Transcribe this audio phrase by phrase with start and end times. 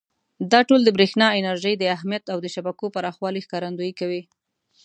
[0.51, 4.21] دا ټول د برېښنا انرژۍ د اهمیت او د شبکو پراخوالي ښکارندویي کوي.